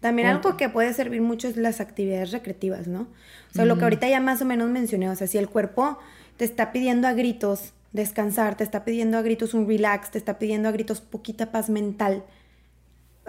[0.00, 3.02] También algo que puede servir mucho es las actividades recreativas, ¿no?
[3.50, 5.98] O sea, lo que ahorita ya más o menos mencioné, o sea, si el cuerpo
[6.36, 10.38] te está pidiendo a gritos descansar, te está pidiendo a gritos un relax, te está
[10.38, 12.22] pidiendo a gritos poquita paz mental,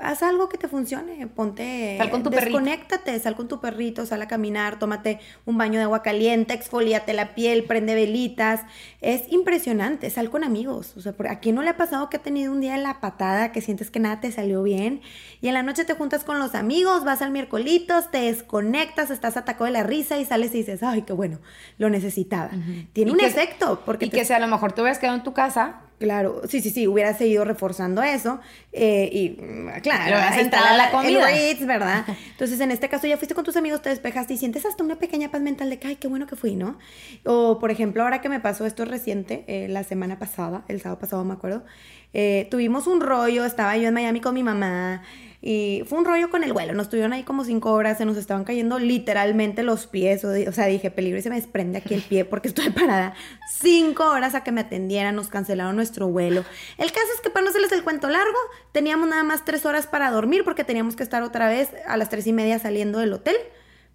[0.03, 2.57] haz algo que te funcione, ponte, Sal con tu perrito.
[2.59, 7.13] desconéctate, sal con tu perrito, sal a caminar, tómate un baño de agua caliente, exfoliate
[7.13, 8.61] la piel, prende velitas,
[9.01, 12.21] es impresionante, sal con amigos, o sea, ¿a quién no le ha pasado que ha
[12.21, 15.01] tenido un día en la patada, que sientes que nada te salió bien,
[15.41, 19.37] y en la noche te juntas con los amigos, vas al miércolitos, te desconectas, estás
[19.37, 21.39] atacado de la risa y sales y dices, ay, qué bueno,
[21.77, 22.49] lo necesitaba.
[22.93, 24.99] Tiene Y un que- efecto, porque y te que si a lo mejor te hubieras
[24.99, 28.39] quedado en tu casa, Claro, sí, sí, sí, hubiera seguido reforzando eso
[28.71, 31.27] eh, y mm, claro, a la comida.
[31.27, 32.05] Ritz, ¿verdad?
[32.31, 34.95] Entonces, en este caso ya fuiste con tus amigos, te despejaste y sientes hasta una
[34.95, 36.77] pequeña paz mental de que, ay, qué bueno que fui, ¿no?
[37.25, 40.99] O, por ejemplo, ahora que me pasó esto reciente, eh, la semana pasada, el sábado
[41.01, 41.65] pasado me acuerdo,
[42.13, 45.03] eh, tuvimos un rollo, estaba yo en Miami con mi mamá
[45.41, 48.17] y fue un rollo con el vuelo, nos tuvieron ahí como cinco horas, se nos
[48.17, 52.01] estaban cayendo literalmente los pies, o, sea, dije, peligro y se me desprende aquí el
[52.01, 53.13] pie porque estoy parada
[53.49, 56.43] cinco horas a que me atendieran, nos cancelaron nuestro vuelo.
[56.77, 58.37] El caso es que para no hacerles el cuento largo,
[58.73, 62.09] teníamos nada más tres horas para dormir porque teníamos que estar otra vez a las
[62.09, 63.35] tres y media saliendo del hotel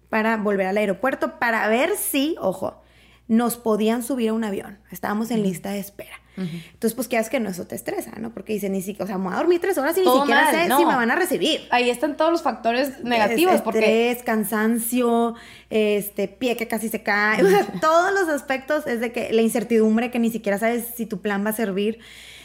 [0.09, 2.81] para volver al aeropuerto para ver si, ojo,
[3.27, 4.77] nos podían subir a un avión.
[4.91, 6.15] Estábamos en lista de espera.
[6.37, 8.33] Entonces, pues, ¿qué haces que no eso te estresa, no?
[8.33, 10.41] Porque dicen, ni siquiera, o sea, me voy a dormir tres horas y ni siquiera
[10.41, 10.77] mal, sé no.
[10.77, 11.61] si me van a recibir.
[11.71, 13.53] ahí están todos los factores negativos.
[13.55, 15.35] Es- porque Estrés, cansancio,
[15.69, 17.41] este, pie que casi se cae.
[17.41, 21.05] O sea, todos los aspectos es de que la incertidumbre que ni siquiera sabes si
[21.05, 21.99] tu plan va a servir.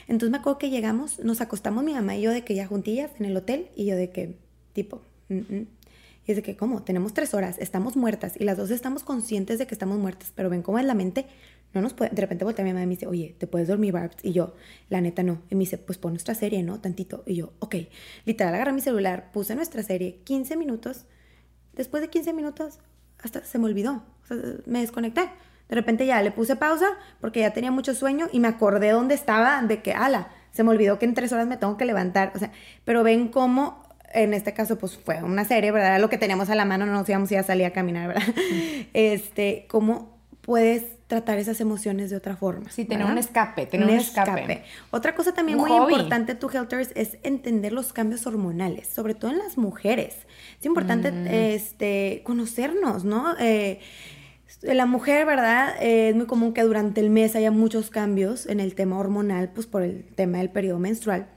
[0.06, 3.10] Entonces me acuerdo que llegamos, nos acostamos mi mamá y yo de que ya juntillas
[3.18, 4.36] en el hotel y yo de que,
[4.72, 5.66] tipo, mm, mm.
[6.30, 6.82] Y de que, ¿cómo?
[6.82, 10.48] Tenemos tres horas, estamos muertas y las dos estamos conscientes de que estamos muertas, pero
[10.48, 11.26] ven cómo es la mente.
[11.72, 13.92] No nos puede, de repente voltea mi mamá y me dice, oye, ¿te puedes dormir,
[13.92, 14.16] Barbs?
[14.22, 14.54] Y yo,
[14.88, 15.42] la neta no.
[15.50, 16.80] Y me dice, pues pon nuestra serie, ¿no?
[16.80, 17.22] Tantito.
[17.26, 17.76] Y yo, ok.
[18.24, 21.06] Literal, agarré mi celular, puse nuestra serie, 15 minutos.
[21.74, 22.78] Después de 15 minutos,
[23.22, 24.04] hasta se me olvidó.
[24.22, 25.30] O sea, me desconecté.
[25.68, 26.88] De repente ya le puse pausa
[27.20, 30.70] porque ya tenía mucho sueño y me acordé dónde estaba, de que, ala, se me
[30.70, 32.32] olvidó que en tres horas me tengo que levantar.
[32.34, 32.50] O sea,
[32.84, 36.00] pero ven cómo, en este caso, pues fue una serie, ¿verdad?
[36.00, 38.08] Lo que teníamos a la mano, no nos íbamos a ir a salir a caminar,
[38.08, 38.22] ¿verdad?
[38.92, 42.70] Este, cómo puedes tratar esas emociones de otra forma.
[42.70, 43.12] Sí, tener ¿verdad?
[43.12, 44.62] un escape, tener un escape.
[44.90, 45.92] Otra cosa también Un muy hobby.
[45.92, 50.14] importante, tu Helters, es entender los cambios hormonales, sobre todo en las mujeres.
[50.58, 51.26] Es importante Mm.
[51.26, 53.34] este, conocernos, ¿no?
[53.40, 53.80] Eh,
[54.62, 55.74] la mujer, ¿verdad?
[55.80, 59.50] Eh, es muy común que durante el mes haya muchos cambios en el tema hormonal,
[59.52, 61.28] pues por el tema del periodo menstrual.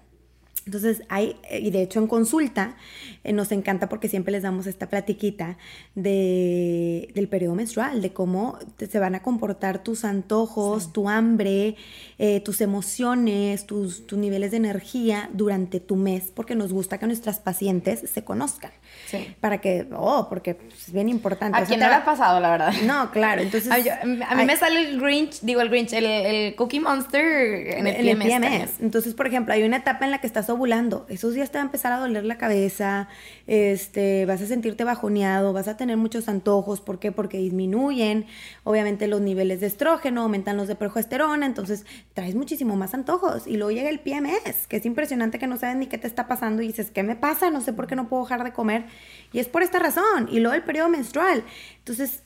[0.66, 2.78] Entonces, hay, y de hecho en consulta
[3.24, 5.58] eh, nos encanta porque siempre les damos esta platiquita
[5.96, 11.76] de, del periodo menstrual, de cómo se van a comportar tus antojos, tu hambre,
[12.18, 17.08] eh, tus emociones, tus, tus, niveles de energía durante tu mes, porque nos gusta que
[17.08, 18.72] nuestras pacientes se conozcan.
[19.06, 19.36] Sí.
[19.40, 21.58] Para que, oh, porque es bien importante.
[21.58, 22.74] ¿A quién no le ha pasado, la verdad?
[22.84, 23.72] No, claro, entonces...
[23.72, 28.80] A, mí me sale el Grinch, digo el Grinch, el, Cookie Monster en el, PMS.
[28.80, 31.64] Entonces, por ejemplo, hay una etapa en la que estás ovulando, esos días te va
[31.64, 33.08] a empezar a doler la cabeza,
[33.48, 37.12] este, vas a sentirte bajoneado, vas a tener muchos antojos, ¿por qué?
[37.12, 38.26] Porque disminuyen,
[38.64, 43.48] obviamente, los niveles de estrógeno, aumentan los de progesterona, entonces traes muchísimo más antojos.
[43.48, 46.28] Y luego llega el PMS, que es impresionante que no sabes ni qué te está
[46.28, 47.50] pasando y dices, ¿qué me pasa?
[47.50, 48.83] No sé por qué no puedo dejar de comer.
[49.32, 50.30] Y es por esta razón.
[50.32, 51.44] Y luego el periodo menstrual.
[51.80, 52.24] Entonces,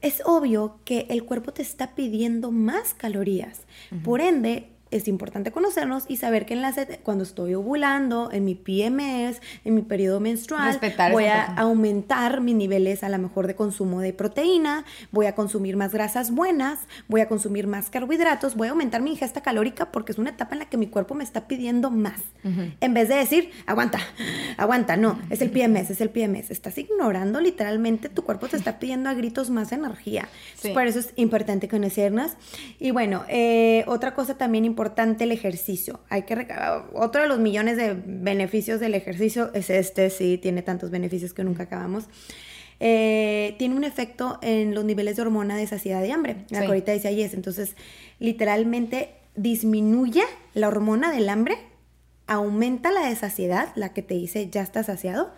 [0.00, 3.62] es obvio que el cuerpo te está pidiendo más calorías.
[4.04, 6.68] Por ende, es importante conocernos y saber que en la
[7.02, 10.78] cuando estoy ovulando, en mi PMS, en mi periodo menstrual,
[11.12, 15.76] voy a aumentar mis niveles a lo mejor de consumo de proteína, voy a consumir
[15.76, 20.12] más grasas buenas, voy a consumir más carbohidratos, voy a aumentar mi ingesta calórica porque
[20.12, 22.20] es una etapa en la que mi cuerpo me está pidiendo más.
[22.80, 23.98] En vez de decir, aguanta,
[24.56, 26.50] aguanta, no, es el PMS, es el PMS.
[26.50, 30.28] Estás ignorando literalmente, tu cuerpo te está pidiendo a gritos más energía.
[30.72, 32.32] Por eso es importante conocernos.
[32.78, 35.98] Y bueno, eh, otra cosa también importante importante el ejercicio.
[36.08, 36.46] Hay que
[36.92, 41.42] otro de los millones de beneficios del ejercicio es este, sí, tiene tantos beneficios que
[41.42, 42.04] nunca acabamos.
[42.78, 46.44] Eh, tiene un efecto en los niveles de hormona de saciedad y hambre.
[46.50, 47.34] La que ahorita decía Yes.
[47.34, 47.74] Entonces,
[48.20, 50.22] literalmente disminuye
[50.54, 51.58] la hormona del hambre,
[52.28, 55.32] aumenta la de saciedad, la que te dice ya estás saciado,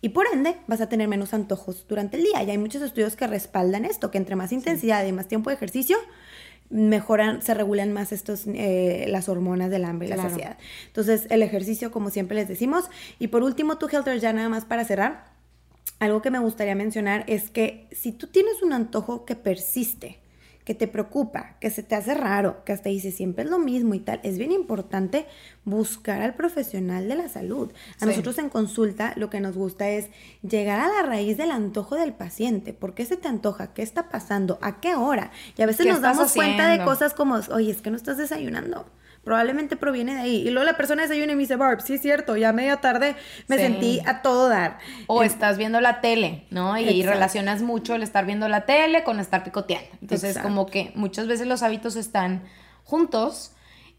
[0.00, 2.42] y por ende vas a tener menos antojos durante el día.
[2.42, 5.56] Y hay muchos estudios que respaldan esto, que entre más intensidad y más tiempo de
[5.56, 5.98] ejercicio,
[6.70, 10.58] mejoran, se regulan más estos, eh, las hormonas del hambre y la saciedad.
[10.86, 12.90] Entonces, el ejercicio, como siempre les decimos.
[13.18, 15.26] Y por último, tu Helter, ya nada más para cerrar,
[15.98, 20.18] algo que me gustaría mencionar es que si tú tienes un antojo que persiste,
[20.66, 23.94] que te preocupa, que se te hace raro, que hasta dice siempre es lo mismo
[23.94, 25.26] y tal, es bien importante
[25.64, 27.70] buscar al profesional de la salud.
[28.00, 30.10] A nosotros en consulta lo que nos gusta es
[30.42, 32.72] llegar a la raíz del antojo del paciente.
[32.72, 33.72] ¿Por qué se te antoja?
[33.74, 34.58] ¿Qué está pasando?
[34.60, 35.30] ¿A qué hora?
[35.56, 38.86] Y a veces nos damos cuenta de cosas como, oye, es que no estás desayunando
[39.26, 40.36] probablemente proviene de ahí.
[40.46, 43.16] Y luego la persona desayuna y me dice, Barb, sí es cierto, ya media tarde
[43.48, 44.78] me sentí a todo dar.
[45.08, 46.78] O estás viendo la tele, ¿no?
[46.78, 49.88] Y, relacionas mucho el estar viendo la tele con estar picoteando.
[50.00, 52.44] Entonces, como que muchas veces los hábitos están
[52.84, 53.50] juntos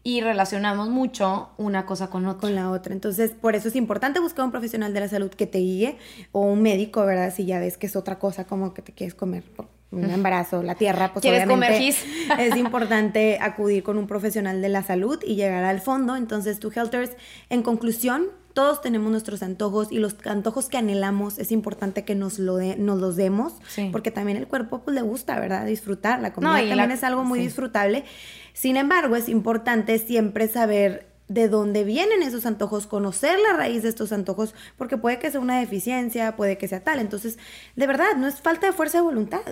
[0.02, 2.40] y relacionamos mucho una cosa con otra.
[2.40, 2.94] Con la otra.
[2.94, 5.98] Entonces, por eso es importante buscar un profesional de la salud que te guíe
[6.32, 7.34] o un médico, ¿verdad?
[7.34, 9.44] Si ya ves que es otra cosa como que te quieres comer
[9.90, 11.88] un embarazo, la tierra, pues ¿Quieres obviamente
[12.38, 16.16] es importante acudir con un profesional de la salud y llegar al fondo.
[16.16, 17.12] Entonces, tu Helters,
[17.48, 22.38] en conclusión, todos tenemos nuestros antojos y los antojos que anhelamos es importante que nos,
[22.38, 23.54] lo nos los demos
[23.92, 25.64] porque también el cuerpo pues le gusta, ¿verdad?
[25.64, 26.20] Disfrutar.
[26.20, 28.04] La comida también es algo muy disfrutable.
[28.52, 33.90] Sin embargo, es importante siempre saber de dónde vienen esos antojos, conocer la raíz de
[33.90, 36.98] estos antojos, porque puede que sea una deficiencia, puede que sea tal.
[36.98, 37.38] Entonces,
[37.76, 39.42] de verdad, no es falta de fuerza de voluntad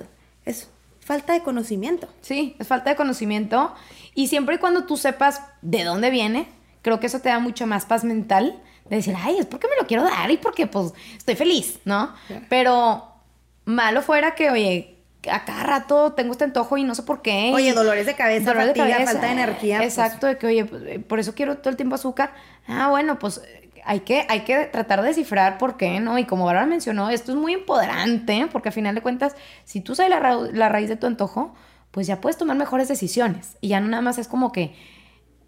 [0.47, 2.09] es falta de conocimiento.
[2.23, 3.75] Sí, es falta de conocimiento.
[4.15, 6.49] Y siempre y cuando tú sepas de dónde viene,
[6.81, 9.77] creo que eso te da mucho más paz mental de decir, ay, es porque me
[9.81, 12.15] lo quiero dar y porque pues estoy feliz, ¿no?
[12.49, 13.13] Pero
[13.65, 14.97] malo fuera que, oye,
[15.31, 17.51] a cada rato tengo este antojo y no sé por qué.
[17.53, 19.79] Oye, dolores de cabeza, dolores de cabeza, falta de energía.
[19.79, 19.99] Pues.
[19.99, 22.33] Exacto, de que, oye, pues, eh, por eso quiero todo el tiempo azúcar.
[22.67, 23.41] Ah, bueno, pues
[23.87, 26.19] hay que, hay que tratar de descifrar por qué, ¿no?
[26.19, 29.95] Y como Bárbara mencionó, esto es muy empoderante, porque al final de cuentas, si tú
[29.95, 31.55] sabes la, raíz de tu antojo,
[31.93, 33.57] pues ya puedes tomar mejores decisiones.
[33.61, 34.75] Y ya no nada más es como que,